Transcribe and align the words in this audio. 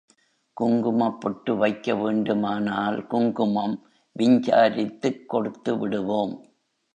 குங்குமப் 0.57 1.19
பொட்டு 1.19 1.55
வைக்க 1.55 1.95
வேண்டுமானால் 1.95 3.07
குங்குமம் 3.07 3.75
விஞ்சாரித்துக் 4.19 5.23
கொடுத்துவிடுவோம். 5.33 6.33